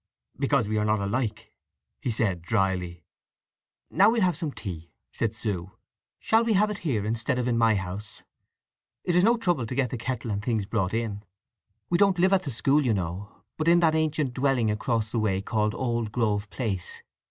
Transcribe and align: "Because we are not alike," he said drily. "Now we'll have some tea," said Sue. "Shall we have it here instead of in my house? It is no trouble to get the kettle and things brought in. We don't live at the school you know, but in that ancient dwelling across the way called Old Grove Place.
"Because 0.39 0.67
we 0.67 0.79
are 0.79 0.83
not 0.85 0.99
alike," 0.99 1.53
he 2.01 2.09
said 2.09 2.41
drily. 2.41 3.03
"Now 3.91 4.09
we'll 4.09 4.23
have 4.23 4.35
some 4.35 4.51
tea," 4.51 4.89
said 5.13 5.35
Sue. 5.35 5.73
"Shall 6.17 6.43
we 6.43 6.53
have 6.53 6.71
it 6.71 6.79
here 6.79 7.05
instead 7.05 7.37
of 7.37 7.47
in 7.47 7.55
my 7.55 7.75
house? 7.75 8.23
It 9.03 9.15
is 9.15 9.23
no 9.23 9.37
trouble 9.37 9.67
to 9.67 9.75
get 9.75 9.91
the 9.91 9.97
kettle 9.99 10.31
and 10.31 10.43
things 10.43 10.65
brought 10.65 10.95
in. 10.95 11.21
We 11.91 11.99
don't 11.99 12.17
live 12.17 12.33
at 12.33 12.41
the 12.45 12.49
school 12.51 12.83
you 12.83 12.95
know, 12.95 13.43
but 13.57 13.67
in 13.67 13.79
that 13.81 13.93
ancient 13.93 14.33
dwelling 14.33 14.71
across 14.71 15.11
the 15.11 15.19
way 15.19 15.39
called 15.39 15.75
Old 15.75 16.11
Grove 16.11 16.49
Place. 16.49 17.03